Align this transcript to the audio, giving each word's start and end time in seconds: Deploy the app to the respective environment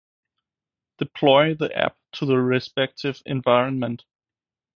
Deploy 0.97 1.53
the 1.53 1.71
app 1.77 1.95
to 2.15 2.25
the 2.25 2.35
respective 2.35 3.21
environment 3.27 4.03